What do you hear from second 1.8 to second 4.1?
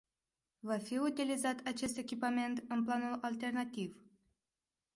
echipament în planul alternativ?